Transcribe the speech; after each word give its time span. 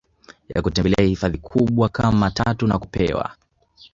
ya 0.55 0.61
kutembelea 0.61 1.05
hifadhi 1.07 1.37
kubwa 1.37 1.89
kama 1.89 2.31
tatu 2.31 2.67
nakupewa 2.67 3.31